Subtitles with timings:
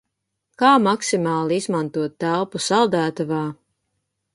[0.61, 3.45] Kā maksimāli izmantot telpu saldētavā?